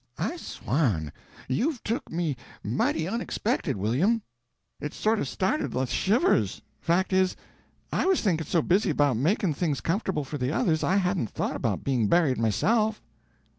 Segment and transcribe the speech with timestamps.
[0.17, 1.11] "I swan,
[1.47, 4.23] you've took me mighty unexpected, William!
[4.79, 6.59] It sort of started the shivers.
[6.79, 7.35] Fact is,
[7.93, 11.55] I was thinkin' so busy about makin' things comfortable for the others, I hadn't thought
[11.55, 12.99] about being buried myself."